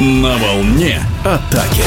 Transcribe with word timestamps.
На 0.00 0.38
волне 0.38 0.98
атаки. 1.24 1.84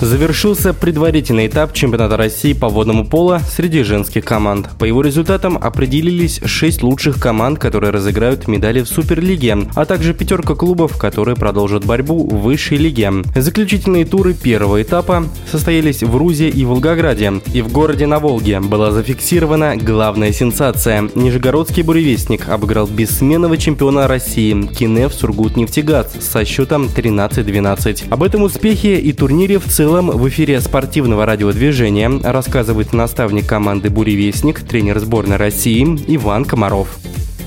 Завершился 0.00 0.72
предварительный 0.72 1.48
этап 1.48 1.72
чемпионата 1.72 2.16
России 2.16 2.52
по 2.52 2.68
водному 2.68 3.04
пола 3.04 3.40
среди 3.40 3.82
женских 3.82 4.24
команд. 4.24 4.68
По 4.78 4.84
его 4.84 5.02
результатам 5.02 5.58
определились 5.60 6.40
6 6.44 6.84
лучших 6.84 7.20
команд, 7.20 7.58
которые 7.58 7.90
разыграют 7.90 8.46
медали 8.46 8.82
в 8.82 8.86
Суперлиге, 8.86 9.58
а 9.74 9.84
также 9.84 10.14
пятерка 10.14 10.54
клубов, 10.54 10.96
которые 10.98 11.34
продолжат 11.34 11.84
борьбу 11.84 12.28
в 12.28 12.42
высшей 12.42 12.78
лиге. 12.78 13.10
Заключительные 13.34 14.04
туры 14.04 14.34
первого 14.34 14.80
этапа 14.80 15.24
состоялись 15.50 16.04
в 16.04 16.16
Рузе 16.16 16.48
и 16.48 16.64
Волгограде. 16.64 17.32
И 17.52 17.60
в 17.60 17.72
городе 17.72 18.06
на 18.06 18.20
Волге 18.20 18.60
была 18.60 18.92
зафиксирована 18.92 19.76
главная 19.76 20.32
сенсация. 20.32 21.10
Нижегородский 21.16 21.82
буревестник 21.82 22.48
обыграл 22.48 22.86
бессменного 22.86 23.56
чемпиона 23.56 24.06
России 24.06 24.62
Кинев 24.62 25.12
Сургутнефтегаз 25.12 26.18
со 26.20 26.44
счетом 26.44 26.84
13-12. 26.84 28.08
Об 28.10 28.22
этом 28.22 28.44
успехе 28.44 28.96
и 29.00 29.12
турнире 29.12 29.58
в 29.58 29.64
целом 29.66 29.87
целом 29.88 30.10
в 30.10 30.28
эфире 30.28 30.60
спортивного 30.60 31.24
радиодвижения 31.24 32.10
рассказывает 32.22 32.92
наставник 32.92 33.46
команды 33.46 33.88
«Буревестник», 33.88 34.60
тренер 34.60 34.98
сборной 34.98 35.38
России 35.38 35.82
Иван 36.08 36.44
Комаров. 36.44 36.98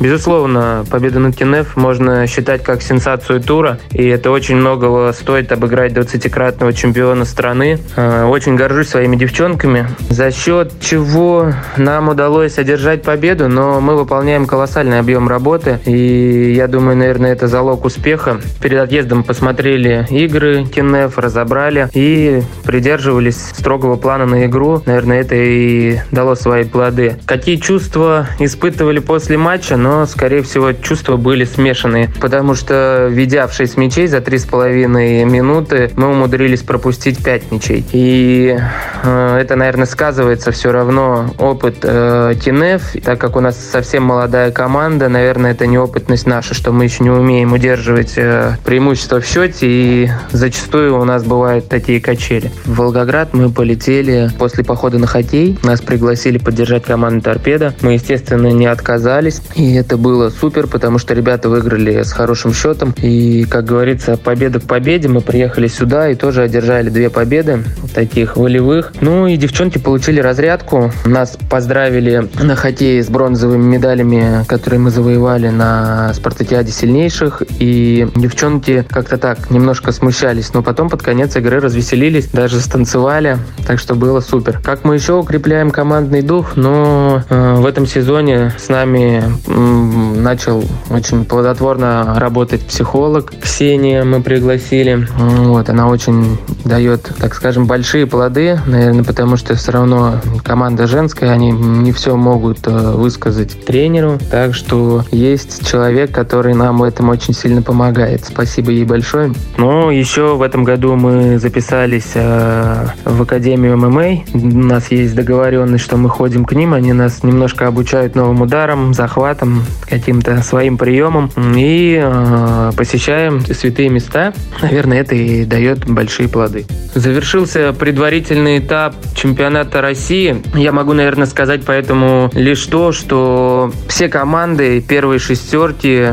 Безусловно, 0.02 0.84
победа 0.90 1.20
над 1.20 1.36
Кинев 1.36 1.78
можно 1.78 2.26
считать 2.26 2.64
как 2.64 2.82
сенсацию 2.82 3.40
тура, 3.40 3.78
и 3.92 4.04
это 4.08 4.32
очень 4.32 4.56
многого 4.56 5.12
стоит 5.12 5.52
обыграть 5.52 5.94
20-кратного 5.94 6.74
чемпиона 6.74 7.24
страны. 7.24 7.78
Э, 7.96 8.26
очень 8.26 8.56
горжусь 8.56 8.88
своими 8.88 9.16
девчонками, 9.16 9.88
за 10.10 10.32
счет 10.32 10.74
чего 10.82 11.54
нам 11.78 12.10
удалось 12.10 12.58
одержать 12.58 13.04
победу, 13.04 13.48
но 13.48 13.80
мы 13.80 13.96
выполняем 13.96 14.48
колоссальный 14.48 14.98
объем 14.98 15.28
работы, 15.30 15.80
и 15.86 16.52
я 16.58 16.68
думаю, 16.68 16.98
наверное, 16.98 17.34
это 17.34 17.48
залог 17.48 17.86
успеха. 17.86 18.42
Перед 18.60 18.80
отъездом 18.80 19.24
посмотрели 19.24 20.08
игры 20.10 20.66
Кинев, 20.66 21.20
разобрали 21.20 21.90
и 21.94 22.42
придерживались 22.64 23.38
строгого 23.54 23.98
плана 23.98 24.26
на 24.26 24.48
игру. 24.48 24.82
Наверное, 24.84 25.22
это 25.22 25.36
и 25.36 26.00
дало 26.10 26.34
свои 26.34 26.64
плоды. 26.64 27.18
Какие 27.28 27.58
чувства 27.58 28.26
испытывали 28.40 28.98
после 28.98 29.38
матча? 29.38 29.78
Но 29.78 29.91
но, 29.92 30.06
скорее 30.06 30.42
всего, 30.42 30.72
чувства 30.72 31.18
были 31.18 31.44
смешанные, 31.44 32.10
потому 32.22 32.56
что, 32.56 33.10
ведя 33.12 33.46
в 33.46 33.54
6 33.54 33.76
мячей 33.76 34.08
за 34.08 34.20
3,5 34.20 34.88
минуты, 35.26 35.92
мы 35.98 36.12
умудрились 36.12 36.62
пропустить 36.62 37.22
5 37.22 37.52
мячей. 37.52 37.86
И 37.92 38.58
э, 39.04 39.38
это, 39.42 39.58
наверное, 39.58 39.86
сказывается 39.86 40.54
все 40.54 40.72
равно 40.72 41.36
опыт 41.38 41.80
э, 41.84 42.36
Тинеф, 42.42 42.94
так 43.04 43.20
как 43.20 43.36
у 43.36 43.42
нас 43.42 43.58
совсем 43.58 44.04
молодая 44.04 44.52
команда, 44.52 45.10
наверное, 45.10 45.52
это 45.52 45.68
неопытность 45.68 46.26
наша, 46.26 46.54
что 46.54 46.72
мы 46.72 46.86
еще 46.86 47.04
не 47.04 47.10
умеем 47.10 47.52
удерживать 47.52 48.14
э, 48.16 48.56
преимущество 48.64 49.20
в 49.20 49.26
счете, 49.26 49.68
и 49.68 50.10
зачастую 50.32 50.98
у 50.98 51.04
нас 51.04 51.26
бывают 51.26 51.68
такие 51.68 52.00
качели. 52.00 52.50
В 52.64 52.78
Волгоград 52.78 53.34
мы 53.34 53.50
полетели 53.50 54.30
после 54.40 54.64
похода 54.64 55.00
на 55.00 55.08
хоккей, 55.08 55.60
нас 55.64 55.82
пригласили 55.82 56.38
поддержать 56.38 56.86
команду 56.86 57.26
«Торпеда». 57.26 57.74
Мы, 57.82 57.94
естественно, 57.94 58.48
не 58.48 58.68
отказались, 58.68 59.42
и 59.56 59.81
это 59.82 59.98
было 59.98 60.30
супер, 60.30 60.68
потому 60.68 61.00
что 61.00 61.14
ребята 61.14 61.50
выиграли 61.50 62.04
с 62.04 62.12
хорошим 62.12 62.54
счетом. 62.54 62.94
И, 63.02 63.46
как 63.46 63.66
говорится, 63.66 64.16
победа 64.16 64.60
к 64.60 64.64
победе. 64.64 65.08
Мы 65.08 65.22
приехали 65.22 65.68
сюда 65.68 66.10
и 66.10 66.16
тоже 66.16 66.44
одержали 66.44 66.90
две 66.90 67.10
победы, 67.10 67.64
таких 67.94 68.38
волевых. 68.38 68.94
Ну 69.02 69.28
и 69.28 69.38
девчонки 69.38 69.80
получили 69.80 70.20
разрядку. 70.20 70.92
Нас 71.06 71.38
поздравили 71.50 72.30
на 72.42 72.56
хоккее 72.56 73.04
с 73.04 73.10
бронзовыми 73.10 73.64
медалями, 73.64 74.46
которые 74.48 74.80
мы 74.80 74.92
завоевали 74.92 75.50
на 75.50 76.14
спартакиаде 76.14 76.72
сильнейших. 76.72 77.42
И 77.60 78.08
девчонки 78.16 78.86
как-то 78.88 79.18
так 79.18 79.50
немножко 79.50 79.92
смущались. 79.92 80.54
Но 80.54 80.62
потом 80.62 80.90
под 80.90 81.02
конец 81.02 81.36
игры 81.36 81.60
развеселились, 81.60 82.28
даже 82.28 82.60
станцевали. 82.60 83.40
Так 83.66 83.80
что 83.80 83.96
было 83.96 84.20
супер. 84.20 84.60
Как 84.64 84.84
мы 84.84 84.96
еще 84.96 85.14
укрепляем 85.14 85.72
командный 85.72 86.22
дух? 86.22 86.56
Но 86.56 87.24
э, 87.30 87.56
в 87.56 87.66
этом 87.66 87.88
сезоне 87.88 88.54
с 88.60 88.70
нами 88.70 89.24
начал 89.72 90.64
очень 90.90 91.26
плодотворно 91.26 92.16
работать 92.18 92.62
психолог. 92.62 93.34
Ксения 93.42 94.04
мы 94.04 94.22
пригласили. 94.22 95.08
Вот, 95.18 95.70
она 95.70 95.88
очень 95.88 96.38
дает, 96.66 97.10
так 97.20 97.34
скажем, 97.34 97.66
большие 97.66 98.06
плоды, 98.06 98.60
наверное, 98.66 99.04
потому 99.04 99.38
что 99.38 99.56
все 99.56 99.72
равно 99.72 100.16
команда 100.44 100.88
женская, 100.88 101.32
они 101.32 101.52
не 101.52 101.92
все 101.92 102.16
могут 102.16 102.68
э, 102.68 102.72
высказать 102.72 103.66
тренеру. 103.66 104.18
Так 104.30 104.54
что 104.54 105.04
есть 105.12 105.68
человек, 105.68 106.12
который 106.12 106.54
нам 106.54 106.80
в 106.80 106.84
этом 106.84 107.10
очень 107.10 107.34
сильно 107.34 107.62
помогает. 107.62 108.26
Спасибо 108.26 108.72
ей 108.72 108.86
большое. 108.86 109.34
Ну, 109.58 109.90
еще 109.90 110.36
в 110.36 110.42
этом 110.42 110.64
году 110.64 110.96
мы 110.96 111.40
записались 111.40 112.12
э, 112.16 112.88
в 113.06 113.22
Академию 113.22 113.78
ММА. 113.78 114.24
У 114.34 114.58
нас 114.60 114.92
есть 114.92 115.16
договоренность, 115.16 115.84
что 115.84 115.98
мы 115.98 116.10
ходим 116.10 116.46
к 116.46 116.54
ним. 116.54 116.74
Они 116.74 116.94
нас 116.94 117.24
немножко 117.24 117.68
обучают 117.68 118.16
новым 118.16 118.42
ударам, 118.42 118.94
захватам, 118.94 119.61
каким-то 119.88 120.42
своим 120.44 120.78
приемом 120.78 121.32
и 121.56 122.00
э, 122.02 122.72
посещаем 122.76 123.42
святые 123.42 123.90
места. 123.90 124.34
Наверное, 124.62 125.02
это 125.02 125.16
и 125.16 125.46
дает 125.46 125.86
большие 125.86 126.30
плоды. 126.30 126.66
Завершился 126.94 127.74
предварительный 127.74 128.60
этап 128.60 128.96
чемпионата 129.16 129.82
России. 129.82 130.42
Я 130.56 130.72
могу, 130.72 130.94
наверное, 130.94 131.26
сказать 131.26 131.62
поэтому 131.66 132.30
лишь 132.34 132.66
то, 132.66 132.92
что 132.92 133.72
все 133.88 134.10
команды 134.10 134.82
первой 134.82 135.20
шестерки 135.20 136.08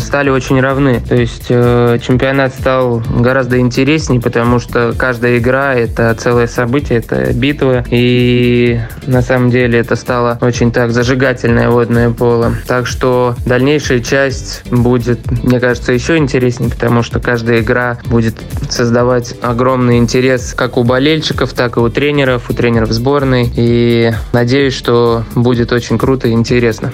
стали 0.00 0.30
очень 0.30 0.60
равны. 0.60 1.00
То 1.08 1.14
есть 1.14 1.46
э, 1.48 1.98
чемпионат 2.06 2.54
стал 2.54 3.02
гораздо 3.18 3.58
интереснее, 3.58 4.20
потому 4.20 4.58
что 4.60 4.94
каждая 4.96 5.38
игра— 5.38 5.74
это 5.74 6.14
целое 6.14 6.46
событие, 6.46 6.98
это 6.98 7.32
битва. 7.32 7.84
И 7.90 8.80
на 9.06 9.22
самом 9.22 9.50
деле 9.50 9.78
это 9.78 9.96
стало 9.96 10.38
очень 10.40 10.72
так 10.72 10.90
зажигательное 10.90 11.70
водное 11.70 12.10
поло. 12.10 12.54
Так 12.66 12.86
что 12.86 13.34
дальнейшая 13.44 14.00
часть 14.00 14.62
будет, 14.70 15.30
мне 15.42 15.60
кажется, 15.60 15.92
еще 15.92 16.16
интереснее, 16.16 16.70
потому 16.70 17.02
что 17.02 17.20
каждая 17.20 17.60
игра 17.60 17.98
будет 18.06 18.34
создавать 18.70 19.34
огромный 19.42 19.98
интерес 19.98 20.54
как 20.54 20.76
у 20.76 20.84
болельщиков, 20.84 21.52
так 21.52 21.76
и 21.76 21.80
у 21.80 21.88
тренеров, 21.88 22.50
у 22.50 22.54
тренеров 22.54 22.90
сборной. 22.92 23.52
И 23.54 24.12
надеюсь, 24.32 24.74
что 24.74 25.24
будет 25.34 25.72
очень 25.72 25.98
круто 25.98 26.28
и 26.28 26.32
интересно. 26.32 26.92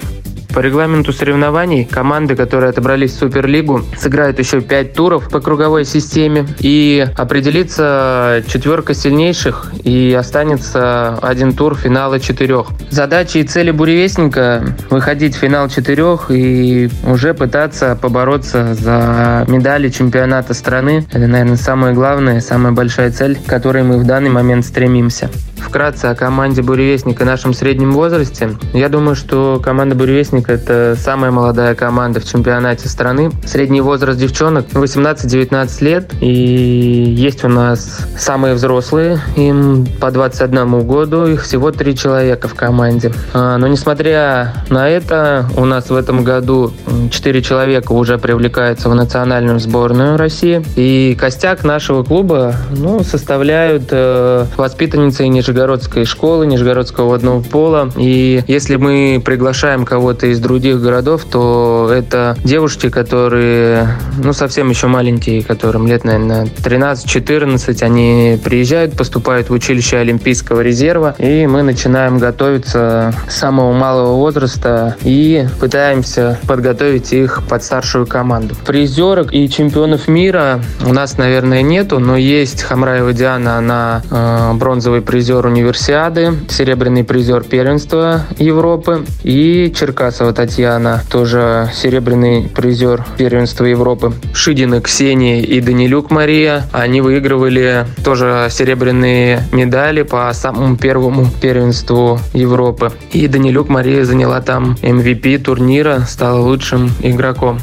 По 0.53 0.59
регламенту 0.59 1.13
соревнований 1.13 1.85
команды, 1.85 2.35
которые 2.35 2.71
отобрались 2.71 3.11
в 3.11 3.19
Суперлигу, 3.19 3.83
сыграют 3.97 4.37
еще 4.39 4.61
5 4.61 4.93
туров 4.93 5.29
по 5.29 5.39
круговой 5.39 5.85
системе 5.85 6.45
и 6.59 7.07
определится 7.17 8.43
четверка 8.47 8.93
сильнейших 8.93 9.71
и 9.83 10.15
останется 10.17 11.17
один 11.21 11.53
тур 11.53 11.75
финала 11.75 12.19
четырех. 12.19 12.67
Задачи 12.89 13.37
и 13.37 13.43
цели 13.43 13.71
буревестника– 13.71 14.63
выходить 14.89 15.35
в 15.35 15.39
финал 15.39 15.69
четырех 15.69 16.29
и 16.29 16.89
уже 17.05 17.33
пытаться 17.33 17.97
побороться 17.99 18.73
за 18.73 19.45
медали 19.47 19.89
чемпионата 19.89 20.53
страны. 20.53 21.05
Это, 21.11 21.27
наверное, 21.27 21.55
самое 21.55 21.93
главное, 21.93 22.41
самая 22.41 22.73
большая 22.73 23.11
цель, 23.11 23.37
к 23.37 23.45
которой 23.45 23.83
мы 23.83 23.97
в 23.97 24.05
данный 24.05 24.29
момент 24.29 24.65
стремимся. 24.65 25.29
Вкратце 25.61 26.07
о 26.07 26.15
команде 26.15 26.61
«Буревестник» 26.61 27.21
и 27.21 27.23
нашем 27.23 27.53
среднем 27.53 27.93
возрасте. 27.93 28.57
Я 28.73 28.89
думаю, 28.89 29.15
что 29.15 29.61
команда 29.63 29.95
«Буревестник»— 29.95 30.49
это 30.49 30.95
самая 30.99 31.31
молодая 31.31 31.75
команда 31.75 32.19
в 32.19 32.25
чемпионате 32.25 32.89
страны. 32.89 33.31
Средний 33.45 33.81
возраст 33.81 34.19
девчонок 34.19 34.65
18-19 34.73 35.83
лет. 35.83 36.11
И 36.19 36.27
есть 36.27 37.43
у 37.43 37.47
нас 37.47 38.05
самые 38.17 38.55
взрослые, 38.55 39.19
им 39.35 39.87
по 39.99 40.11
21 40.11 40.85
году. 40.85 41.25
Их 41.27 41.43
всего 41.43 41.71
три 41.71 41.95
человека 41.95 42.47
в 42.47 42.55
команде. 42.55 43.13
А, 43.33 43.57
но 43.57 43.67
несмотря 43.67 44.53
на 44.69 44.89
это, 44.89 45.45
у 45.55 45.65
нас 45.65 45.89
в 45.89 45.95
этом 45.95 46.23
году 46.23 46.73
4 47.11 47.41
человека 47.41 47.91
уже 47.91 48.17
привлекаются 48.17 48.89
в 48.89 48.95
национальную 48.95 49.59
сборную 49.59 50.17
России. 50.17 50.63
И 50.75 51.15
костяк 51.19 51.63
нашего 51.63 52.03
клуба 52.03 52.55
ну, 52.71 53.03
составляют 53.03 53.83
э, 53.91 54.45
воспитанницы 54.57 55.27
ниже 55.27 55.50
Нижегородской 55.51 56.05
школы, 56.05 56.47
Нижегородского 56.47 57.07
водного 57.07 57.41
пола. 57.41 57.91
И 57.97 58.41
если 58.47 58.77
мы 58.77 59.21
приглашаем 59.23 59.83
кого-то 59.83 60.27
из 60.27 60.39
других 60.39 60.81
городов, 60.81 61.25
то 61.29 61.91
это 61.93 62.37
девушки, 62.45 62.89
которые, 62.89 63.97
ну, 64.23 64.31
совсем 64.31 64.69
еще 64.69 64.87
маленькие, 64.87 65.43
которым 65.43 65.87
лет, 65.87 66.05
наверное, 66.05 66.45
13-14, 66.63 67.83
они 67.83 68.39
приезжают, 68.41 68.95
поступают 68.95 69.49
в 69.49 69.53
училище 69.53 69.97
Олимпийского 69.97 70.61
резерва, 70.61 71.15
и 71.17 71.45
мы 71.47 71.63
начинаем 71.63 72.17
готовиться 72.17 73.13
с 73.27 73.35
самого 73.35 73.73
малого 73.73 74.15
возраста 74.15 74.95
и 75.03 75.45
пытаемся 75.59 76.39
подготовить 76.47 77.11
их 77.11 77.41
под 77.49 77.61
старшую 77.61 78.07
команду. 78.07 78.55
Призерок 78.65 79.33
и 79.33 79.49
чемпионов 79.49 80.07
мира 80.07 80.61
у 80.85 80.93
нас, 80.93 81.17
наверное, 81.17 81.61
нету, 81.61 81.99
но 81.99 82.15
есть 82.15 82.63
Хамраева 82.63 83.11
Диана, 83.11 83.57
она 83.57 84.01
э, 84.09 84.53
бронзовый 84.53 85.01
призер 85.01 85.40
призер 85.41 85.45
универсиады, 85.47 86.33
серебряный 86.49 87.03
призер 87.03 87.43
первенства 87.43 88.21
Европы. 88.37 89.05
И 89.23 89.73
Черкасова 89.75 90.33
Татьяна, 90.33 91.01
тоже 91.09 91.69
серебряный 91.73 92.47
призер 92.47 93.03
первенства 93.17 93.65
Европы. 93.65 94.13
Шидина 94.33 94.81
Ксения 94.81 95.41
и 95.41 95.59
Данилюк 95.61 96.11
Мария, 96.11 96.63
они 96.71 97.01
выигрывали 97.01 97.85
тоже 98.03 98.47
серебряные 98.51 99.43
медали 99.51 100.03
по 100.03 100.31
самому 100.33 100.77
первому 100.77 101.27
первенству 101.41 102.19
Европы. 102.33 102.91
И 103.11 103.27
Данилюк 103.27 103.69
Мария 103.69 104.03
заняла 104.05 104.41
там 104.41 104.77
MVP 104.81 105.39
турнира, 105.39 106.01
стала 106.01 106.39
лучшим 106.39 106.91
игроком. 107.01 107.59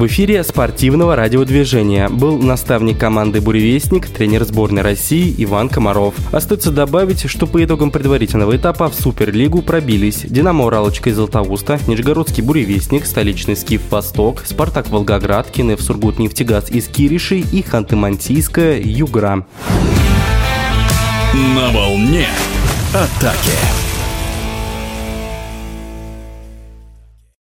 В 0.00 0.06
эфире 0.06 0.42
спортивного 0.44 1.14
радиодвижения 1.14 2.08
был 2.08 2.38
наставник 2.38 2.96
команды 2.96 3.42
«Буревестник», 3.42 4.06
тренер 4.06 4.44
сборной 4.44 4.80
России 4.80 5.34
Иван 5.36 5.68
Комаров. 5.68 6.14
Остается 6.32 6.70
добавить, 6.70 7.28
что 7.28 7.46
по 7.46 7.62
итогам 7.62 7.90
предварительного 7.90 8.56
этапа 8.56 8.88
в 8.88 8.94
Суперлигу 8.94 9.60
пробились 9.60 10.22
«Динамо 10.22 10.64
Уралочка» 10.64 11.10
из 11.10 11.16
Златоуста, 11.16 11.78
Нижегородский 11.86 12.42
«Буревестник», 12.42 13.04
столичный 13.04 13.56
«Скиф 13.56 13.82
Восток», 13.90 14.40
«Спартак 14.46 14.88
Волгоград», 14.88 15.50
«Кинев 15.50 15.82
Сургут 15.82 16.18
Нефтегаз» 16.18 16.70
из 16.70 16.88
Кириши 16.88 17.40
и 17.40 17.62
«Ханты-Мансийская» 17.62 18.80
«Югра». 18.82 19.44
На 21.34 21.70
волне 21.74 22.26
атаки. 22.94 23.79